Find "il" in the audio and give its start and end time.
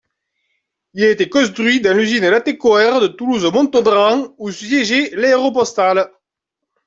0.95-1.03